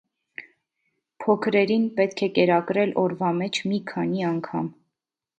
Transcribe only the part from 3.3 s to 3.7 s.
մեջ